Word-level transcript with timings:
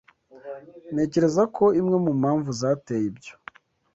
Ntekereza 0.93 1.43
ko 1.55 1.65
imwe 1.79 1.97
mu 2.03 2.11
mpamvu 2.21 2.49
zateye 2.59 3.05
ibyo 3.11 3.33